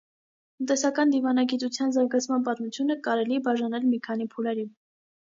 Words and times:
Տնտեսական 0.61 1.13
դիվանագիտության 1.15 1.95
զարգացման 1.99 2.49
պատմությունը 2.49 3.01
կարելի 3.11 3.41
բաժանել 3.49 3.89
մի 3.95 4.05
քանի 4.11 4.33
փուլերի։ 4.37 4.71